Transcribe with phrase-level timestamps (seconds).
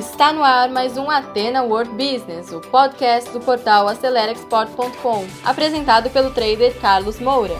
[0.00, 6.30] Está no ar mais um Atena World Business, o podcast do portal AceleraExport.com, apresentado pelo
[6.30, 7.52] trader Carlos Moura.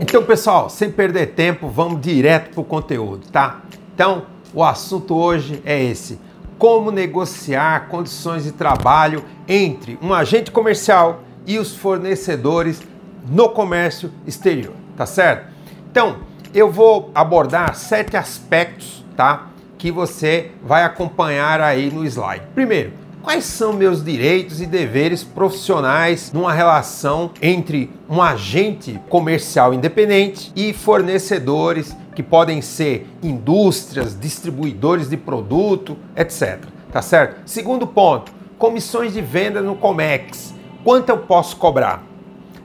[0.00, 3.60] Então, pessoal, sem perder tempo, vamos direto para o conteúdo, tá?
[3.94, 4.24] Então,
[4.54, 6.18] o assunto hoje é esse:
[6.58, 12.80] como negociar condições de trabalho entre um agente comercial e os fornecedores
[13.28, 15.46] no comércio exterior, tá certo?
[15.90, 16.18] Então,
[16.52, 19.48] eu vou abordar sete aspectos, tá?
[19.78, 22.44] Que você vai acompanhar aí no slide.
[22.54, 30.50] Primeiro, Quais são meus direitos e deveres profissionais numa relação entre um agente comercial independente
[30.56, 36.60] e fornecedores que podem ser indústrias, distribuidores de produto, etc.
[36.90, 37.42] Tá certo?
[37.44, 40.54] Segundo ponto, comissões de venda no Comex.
[40.82, 42.02] Quanto eu posso cobrar?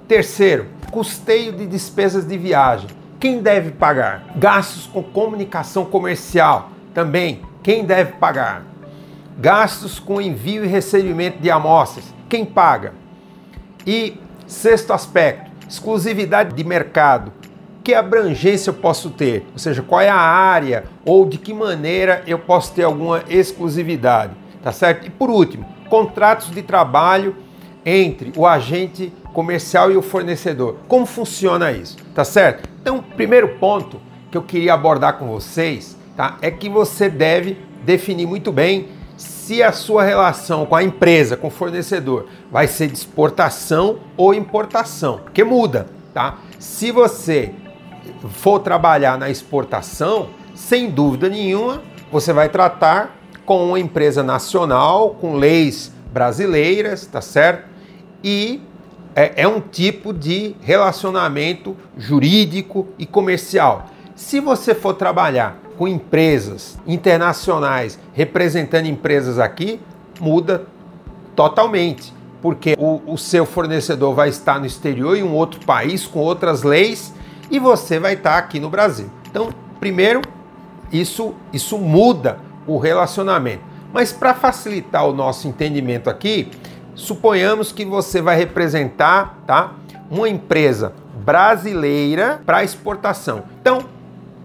[0.07, 2.87] Terceiro, custeio de despesas de viagem.
[3.19, 4.23] Quem deve pagar?
[4.37, 6.71] Gastos com comunicação comercial.
[6.93, 8.63] Também, quem deve pagar?
[9.37, 12.13] gastos com envio e recebimento de amostras.
[12.29, 12.93] Quem paga?
[13.85, 17.31] E sexto aspecto, exclusividade de mercado.
[17.83, 19.45] Que abrangência eu posso ter?
[19.53, 24.33] Ou seja, qual é a área ou de que maneira eu posso ter alguma exclusividade,
[24.63, 25.05] tá certo?
[25.05, 27.35] E por último, contratos de trabalho
[27.85, 30.77] entre o agente comercial e o fornecedor.
[30.87, 31.97] Como funciona isso?
[32.15, 32.69] Tá certo?
[32.81, 33.99] Então, primeiro ponto
[34.31, 36.37] que eu queria abordar com vocês, tá?
[36.41, 41.47] É que você deve definir muito bem se a sua relação com a empresa, com
[41.47, 46.39] o fornecedor, vai ser de exportação ou importação, porque muda, tá?
[46.57, 47.51] Se você
[48.29, 55.35] for trabalhar na exportação, sem dúvida nenhuma, você vai tratar com uma empresa nacional, com
[55.35, 57.67] leis brasileiras, tá certo?
[58.23, 58.61] E
[59.15, 63.87] é, é um tipo de relacionamento jurídico e comercial.
[64.15, 69.79] Se você for trabalhar com empresas internacionais representando empresas aqui,
[70.19, 70.65] muda
[71.35, 76.19] totalmente, porque o, o, seu fornecedor vai estar no exterior em um outro país com
[76.19, 77.13] outras leis
[77.49, 79.09] e você vai estar aqui no Brasil.
[79.29, 79.49] Então,
[79.79, 80.21] primeiro,
[80.91, 83.63] isso, isso muda o relacionamento.
[83.93, 86.49] Mas para facilitar o nosso entendimento aqui,
[86.95, 89.73] suponhamos que você vai representar tá,
[90.09, 93.43] uma empresa brasileira para exportação.
[93.61, 93.85] Então,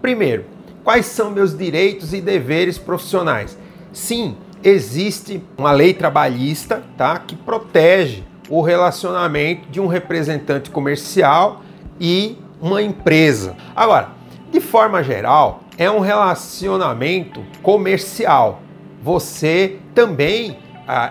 [0.01, 0.45] primeiro,
[0.83, 3.57] Quais são meus direitos e deveres profissionais?
[3.93, 11.61] Sim, existe uma lei trabalhista, tá, que protege o relacionamento de um representante comercial
[11.99, 13.55] e uma empresa.
[13.75, 14.09] Agora,
[14.51, 18.61] de forma geral, é um relacionamento comercial.
[19.03, 20.57] Você também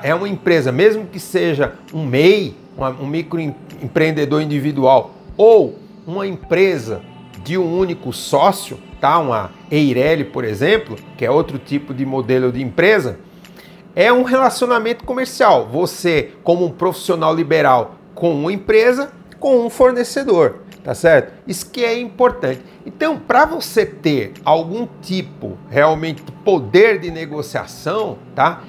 [0.03, 2.55] é uma empresa, mesmo que seja um MEI,
[3.01, 7.03] um microempreendedor individual ou uma empresa
[7.43, 9.19] de um único sócio, tá?
[9.19, 13.19] Uma Eireli, por exemplo, que é outro tipo de modelo de empresa,
[13.95, 15.69] é um relacionamento comercial.
[15.69, 21.33] Você, como um profissional liberal com uma empresa, com um fornecedor, tá certo?
[21.47, 22.61] Isso que é importante.
[22.85, 28.63] Então, para você ter algum tipo realmente de poder de negociação, tá?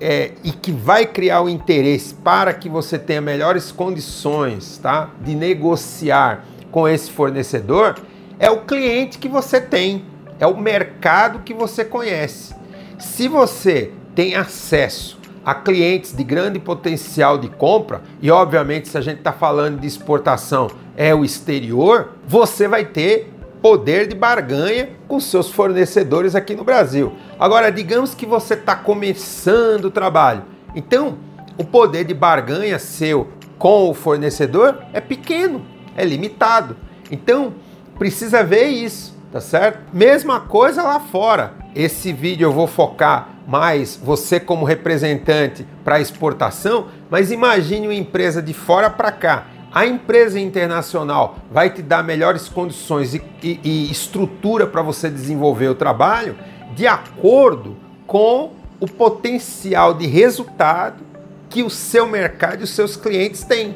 [0.00, 5.10] É, e que vai criar o interesse para que você tenha melhores condições, tá?
[5.20, 7.96] De negociar com esse fornecedor,
[8.38, 10.04] é o cliente que você tem,
[10.38, 12.54] é o mercado que você conhece.
[12.98, 19.00] Se você tem acesso a clientes de grande potencial de compra, e obviamente se a
[19.00, 25.18] gente está falando de exportação é o exterior, você vai ter poder de barganha com
[25.20, 27.12] seus fornecedores aqui no Brasil.
[27.38, 31.18] Agora, digamos que você está começando o trabalho, então
[31.56, 35.64] o poder de barganha seu com o fornecedor é pequeno,
[35.96, 36.76] é limitado.
[37.10, 37.54] Então,
[37.98, 39.80] precisa ver isso, tá certo?
[39.92, 41.54] Mesma coisa lá fora.
[41.74, 48.42] Esse vídeo eu vou focar mais você como representante para exportação, mas imagine uma empresa
[48.42, 49.46] de fora para cá.
[49.72, 55.68] A empresa internacional vai te dar melhores condições e, e, e estrutura para você desenvolver
[55.68, 56.36] o trabalho
[56.74, 57.76] de acordo
[58.06, 61.04] com o potencial de resultado
[61.50, 63.74] que o seu mercado e os seus clientes têm.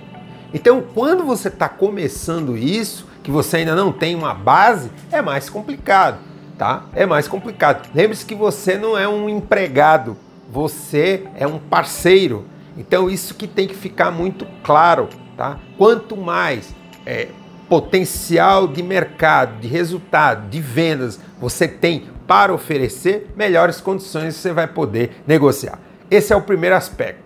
[0.55, 5.49] Então, quando você está começando isso, que você ainda não tem uma base, é mais
[5.49, 6.19] complicado,
[6.59, 6.85] tá?
[6.95, 7.89] É mais complicado.
[7.95, 10.17] Lembre-se que você não é um empregado,
[10.51, 12.45] você é um parceiro.
[12.77, 15.59] Então isso que tem que ficar muito claro, tá?
[15.79, 16.75] Quanto mais
[17.07, 17.29] é,
[17.69, 24.67] potencial de mercado, de resultado, de vendas você tem para oferecer, melhores condições você vai
[24.67, 25.79] poder negociar.
[26.11, 27.23] Esse é o primeiro aspecto.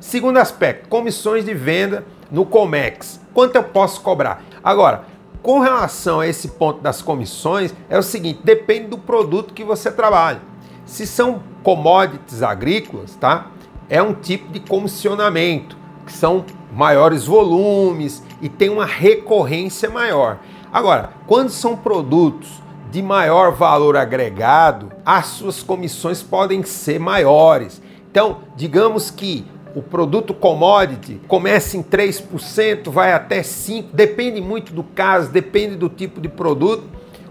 [0.00, 3.20] Segundo aspecto, comissões de venda no Comex.
[3.34, 4.42] Quanto eu posso cobrar?
[4.64, 5.04] Agora,
[5.42, 9.90] Com relação a esse ponto das comissões, é o seguinte: depende do produto que você
[9.90, 10.40] trabalha.
[10.84, 13.46] Se são commodities agrícolas, tá?
[13.88, 20.38] É um tipo de comissionamento, que são maiores volumes e tem uma recorrência maior.
[20.72, 27.80] Agora, quando são produtos de maior valor agregado, as suas comissões podem ser maiores.
[28.10, 34.82] Então, digamos que o produto commodity começa em 3%, vai até 5%, depende muito do
[34.82, 36.84] caso, depende do tipo de produto.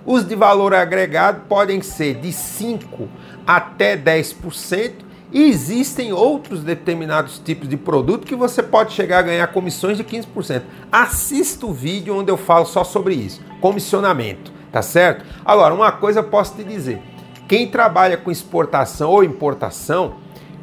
[0.05, 3.07] Os de valor agregado podem ser de 5%
[3.45, 4.93] até 10%,
[5.31, 10.63] existem outros determinados tipos de produto que você pode chegar a ganhar comissões de 15%.
[10.91, 15.25] Assista o vídeo onde eu falo só sobre isso, comissionamento, tá certo?
[15.45, 17.01] Agora, uma coisa eu posso te dizer,
[17.47, 20.15] quem trabalha com exportação ou importação,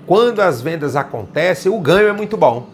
[0.07, 2.69] quando as vendas acontecem, o ganho é muito bom.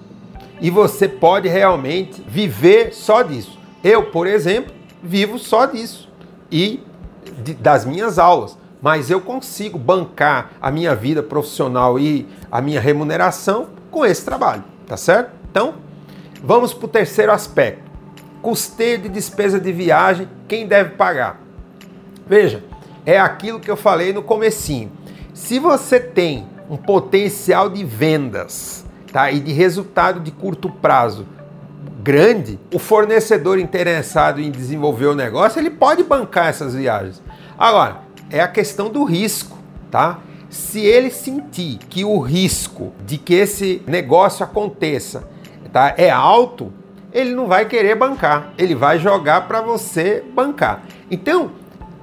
[0.61, 3.59] E você pode realmente viver só disso.
[3.83, 4.73] Eu, por exemplo,
[5.03, 6.09] vivo só disso
[6.51, 6.81] e
[7.43, 8.57] de, das minhas aulas.
[8.83, 14.65] Mas eu consigo bancar a minha vida profissional e a minha remuneração com esse trabalho,
[14.87, 15.31] tá certo?
[15.49, 15.75] Então,
[16.43, 17.91] vamos para o terceiro aspecto.
[18.43, 21.41] Custeio de despesa de viagem, quem deve pagar?
[22.27, 22.65] Veja,
[23.07, 24.91] é aquilo que eu falei no comecinho.
[25.33, 29.31] Se você tem um potencial de vendas tá?
[29.31, 31.27] e de resultado de curto prazo
[32.03, 37.23] grande, o fornecedor interessado em desenvolver o negócio, ele pode bancar essas viagens.
[37.57, 37.99] Agora,
[38.33, 39.59] é a questão do risco,
[39.91, 40.21] tá?
[40.49, 45.29] Se ele sentir que o risco de que esse negócio aconteça
[45.73, 46.73] tá, é alto,
[47.13, 50.83] ele não vai querer bancar, ele vai jogar para você bancar.
[51.11, 51.53] Então,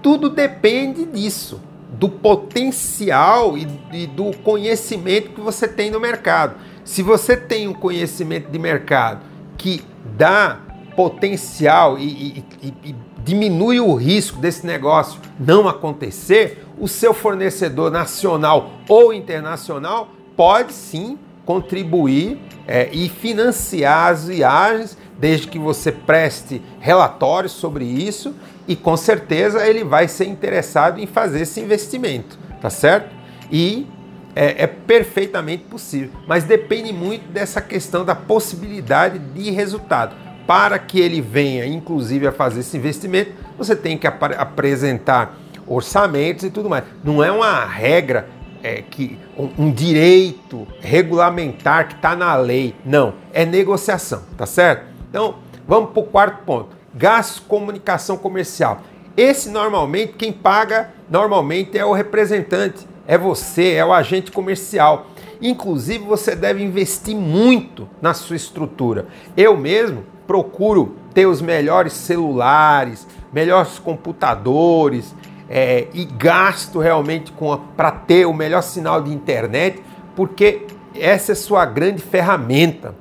[0.01, 1.59] tudo depende disso
[1.91, 6.55] do potencial e, e, do conhecimento que você tem no mercado.
[6.85, 9.21] Se você tem um conhecimento de mercado
[9.57, 9.83] que
[10.15, 10.59] dá
[10.95, 18.71] potencial e, e, e diminui o risco desse negócio não acontecer, o seu fornecedor nacional
[18.88, 27.51] ou internacional pode sim contribuir é, e financiar as viagens, desde que você preste relatórios
[27.51, 28.33] sobre isso
[28.68, 33.10] e com certeza ele vai ser interessado em fazer esse investimento, tá certo?
[33.51, 33.88] E
[34.36, 40.15] é, é, perfeitamente possível, mas depende muito dessa questão da possibilidade de resultado.
[40.50, 45.38] Para que ele venha, inclusive, a fazer esse investimento, você tem que ap apresentar
[45.68, 46.86] orçamentos e tudo mais.
[47.04, 48.28] Não é uma regra
[48.63, 52.74] é, que um, um direito regulamentar que está na lei.
[52.84, 54.88] Não, é negociação, tá certo?
[55.07, 55.36] Então,
[55.68, 58.81] vamos para o quarto ponto gastos comunicação comercial.
[59.16, 65.12] Esse normalmente quem paga normalmente é o representante, é você, é o agente comercial.
[65.40, 69.06] Inclusive você deve investir muito na sua estrutura.
[69.38, 75.15] Eu mesmo procuro ter os melhores celulares, melhores computadores
[75.49, 77.33] é, e gasto realmente
[77.75, 79.81] para ter o melhor sinal de internet,
[80.15, 82.93] porque essa é sua grande ferramenta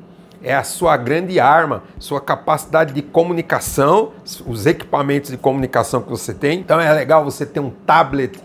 [0.42, 4.12] é a sua grande arma, sua capacidade de comunicação,
[4.46, 6.60] os equipamentos de comunicação que você tem.
[6.60, 8.40] Então é legal você ter um tablet,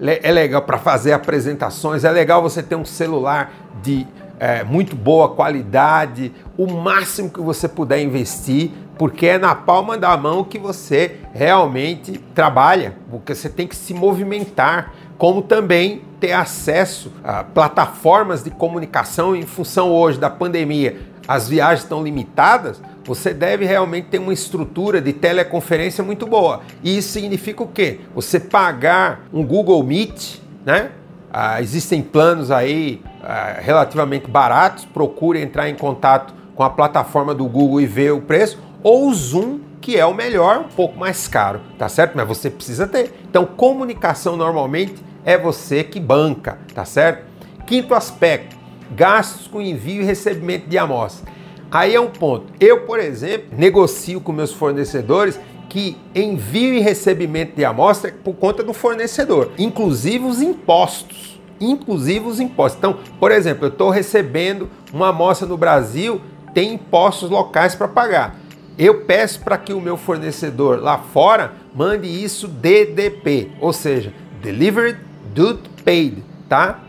[0.00, 4.04] é legal para fazer apresentações, é legal você ter um celular de
[4.38, 10.16] é, muito boa qualidade, o máximo que você puder investir, porque é na palma da
[10.16, 17.12] mão que você realmente trabalha, porque você tem que se movimentar, como também ter acesso
[17.24, 23.64] a plataformas de comunicação em função hoje da pandemia as viagens estão limitadas, você deve
[23.64, 26.60] realmente ter uma estrutura de teleconferência muito boa.
[26.82, 28.00] E isso significa o quê?
[28.14, 30.90] Você pagar um Google Meet, né?
[31.32, 37.44] Ah, existem planos aí ah, relativamente baratos, procure entrar em contato com a plataforma do
[37.46, 41.26] Google e ver o preço, ou o Zoom, que é o melhor, um pouco mais
[41.26, 42.12] caro, tá certo?
[42.14, 43.12] Mas você precisa ter.
[43.28, 47.24] Então, comunicação normalmente é você que banca, tá certo?
[47.66, 48.56] Quinto aspecto,
[48.92, 51.28] gastos com envio e recebimento de amostra.
[51.68, 52.52] Aí é um ponto.
[52.60, 58.62] Eu, por exemplo, negocio com meus fornecedores que envio e recebimento de amostra por conta
[58.62, 61.35] do fornecedor, inclusive os impostos.
[61.60, 62.78] Inclusive os impostos.
[62.78, 66.20] Então, por exemplo, eu estou recebendo uma amostra no Brasil,
[66.52, 68.36] tem impostos locais para pagar.
[68.78, 74.98] Eu peço para que o meu fornecedor lá fora mande isso DDP, ou seja, Delivered
[75.34, 76.80] Duty Paid, tá?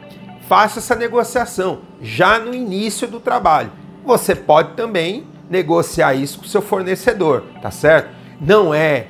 [0.47, 3.71] faça essa negociação já no início do trabalho.
[4.05, 8.09] Você pode também negociar isso com o seu fornecedor, tá certo?
[8.39, 9.07] Não é,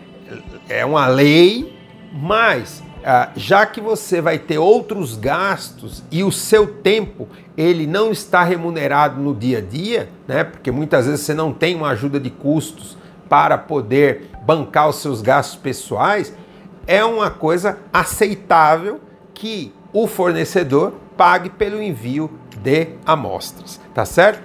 [0.67, 1.77] é uma lei,
[2.11, 2.83] mas
[3.35, 9.21] já que você vai ter outros gastos e o seu tempo ele não está remunerado
[9.21, 10.43] no dia a dia, né?
[10.43, 12.97] Porque muitas vezes você não tem uma ajuda de custos
[13.29, 16.33] para poder bancar os seus gastos pessoais,
[16.85, 19.01] é uma coisa aceitável
[19.33, 24.41] que o fornecedor pague pelo envio de amostras, tá certo?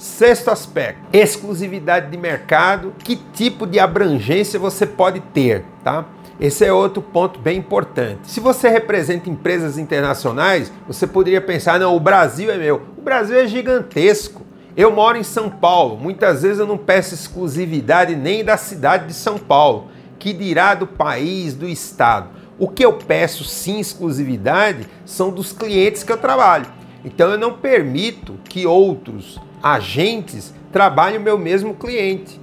[0.00, 6.06] Sexto aspecto, exclusividade de mercado, que tipo de abrangência você pode ter, tá?
[6.40, 8.20] Esse é outro ponto bem importante.
[8.22, 12.80] Se você representa empresas internacionais, você poderia pensar: não, o Brasil é meu.
[12.96, 14.46] O Brasil é gigantesco.
[14.74, 19.12] Eu moro em São Paulo, muitas vezes eu não peço exclusividade nem da cidade de
[19.12, 19.88] São Paulo,
[20.18, 22.30] que dirá do país, do estado.
[22.58, 26.64] O que eu peço sim exclusividade são dos clientes que eu trabalho.
[27.04, 32.40] Então eu não permito que outros agentes trabalhem o meu mesmo cliente,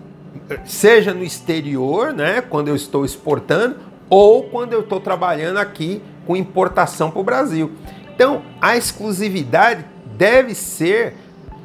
[0.65, 3.77] seja no exterior, né, quando eu estou exportando,
[4.09, 7.71] ou quando eu estou trabalhando aqui com importação para o Brasil.
[8.13, 9.85] Então, a exclusividade
[10.17, 11.15] deve ser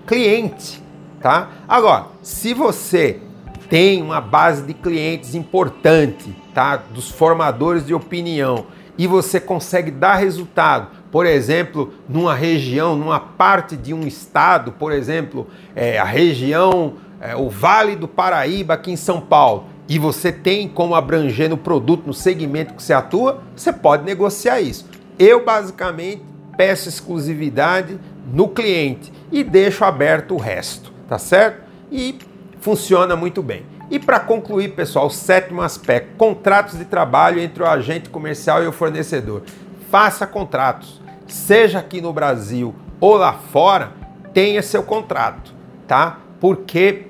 [0.06, 0.82] cliente,
[1.20, 1.50] tá?
[1.68, 3.20] Agora, se você
[3.68, 6.76] tem uma base de clientes importante, tá?
[6.76, 13.76] Dos formadores de opinião e você consegue dar resultado, por exemplo, numa região, numa parte
[13.76, 18.96] de um estado, por exemplo, é, a região, é, o Vale do Paraíba aqui em
[18.96, 23.72] São Paulo, e você tem como abranger no produto, no segmento que você atua, você
[23.72, 24.86] pode negociar isso.
[25.18, 26.22] Eu basicamente
[26.56, 27.98] peço exclusividade
[28.32, 31.62] no cliente e deixo aberto o resto, tá certo?
[31.90, 32.18] E
[32.60, 33.71] funciona muito bem.
[33.92, 38.66] E para concluir, pessoal, o sétimo aspecto: contratos de trabalho entre o agente comercial e
[38.66, 39.42] o fornecedor.
[39.90, 43.92] Faça contratos, seja aqui no Brasil ou lá fora,
[44.32, 45.52] tenha seu contrato,
[45.86, 46.20] tá?
[46.40, 47.08] Porque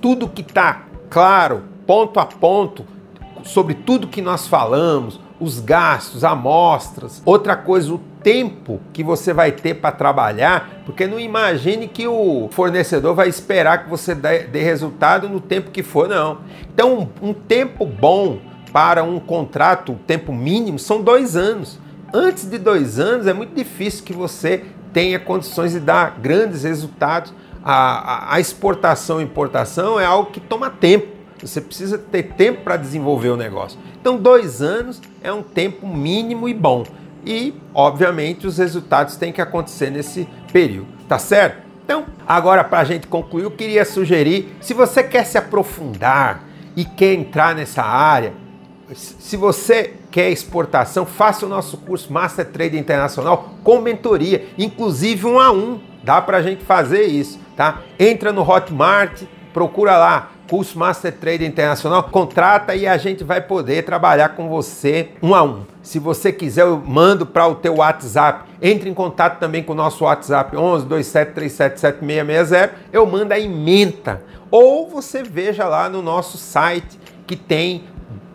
[0.00, 2.86] tudo que está claro, ponto a ponto
[3.42, 7.20] sobre tudo que nós falamos, os gastos, amostras.
[7.26, 12.48] Outra coisa, o tempo que você vai ter para trabalhar, porque não imagine que o
[12.50, 16.38] fornecedor vai esperar que você dê, dê resultado no tempo que for, não.
[16.72, 18.38] Então, um, um tempo bom
[18.72, 21.78] para um contrato, um tempo mínimo, são dois anos.
[22.12, 27.32] Antes de dois anos, é muito difícil que você tenha condições de dar grandes resultados.
[27.62, 31.08] A, a, a exportação e importação é algo que toma tempo.
[31.42, 33.78] Você precisa ter tempo para desenvolver o negócio.
[34.00, 36.84] Então, dois anos é um tempo mínimo e bom.
[37.26, 41.64] E, obviamente, os resultados têm que acontecer nesse período, tá certo?
[41.84, 46.84] Então, agora para a gente concluir, eu queria sugerir: se você quer se aprofundar e
[46.84, 48.32] quer entrar nessa área,
[48.92, 55.40] se você quer exportação, faça o nosso curso Master Trader Internacional com mentoria, inclusive um
[55.40, 55.80] a um.
[56.02, 57.80] Dá para a gente fazer isso, tá?
[57.98, 59.22] Entra no Hotmart,
[59.54, 65.10] procura lá curso Master Trader Internacional, contrata e a gente vai poder trabalhar com você
[65.22, 65.62] um a um.
[65.82, 68.48] Se você quiser, eu mando para o teu WhatsApp.
[68.60, 72.70] Entre em contato também com o nosso WhatsApp 11 27377660.
[72.92, 74.22] Eu mando a ementa.
[74.50, 77.84] Ou você veja lá no nosso site que tem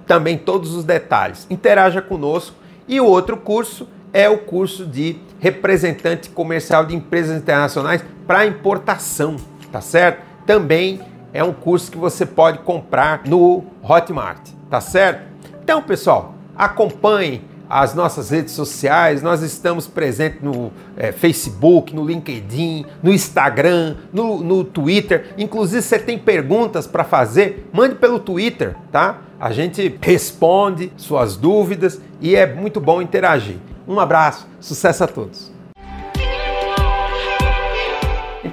[0.05, 1.47] também todos os detalhes.
[1.49, 2.55] Interaja conosco.
[2.87, 9.35] E o outro curso é o curso de representante comercial de empresas internacionais para importação,
[9.71, 10.23] tá certo?
[10.45, 10.99] Também
[11.33, 15.27] é um curso que você pode comprar no Hotmart, tá certo?
[15.63, 22.85] Então, pessoal, acompanhe as nossas redes sociais, nós estamos presentes no é, Facebook, no LinkedIn,
[23.03, 25.35] no Instagram, no, no Twitter.
[25.37, 29.19] Inclusive, você tem perguntas para fazer, mande pelo Twitter, tá?
[29.39, 33.57] A gente responde suas dúvidas e é muito bom interagir.
[33.87, 35.48] Um abraço, sucesso a todos!